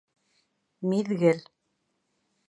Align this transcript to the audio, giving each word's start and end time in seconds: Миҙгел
Миҙгел 0.93 1.43